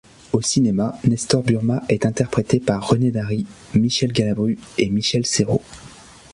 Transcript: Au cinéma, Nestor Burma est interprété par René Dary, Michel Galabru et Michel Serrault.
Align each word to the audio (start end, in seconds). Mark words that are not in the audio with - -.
Au 0.33 0.41
cinéma, 0.41 0.97
Nestor 1.03 1.43
Burma 1.43 1.83
est 1.87 2.07
interprété 2.07 2.59
par 2.59 2.87
René 2.87 3.11
Dary, 3.11 3.45
Michel 3.75 4.11
Galabru 4.11 4.57
et 4.79 4.89
Michel 4.89 5.27
Serrault. 5.27 5.61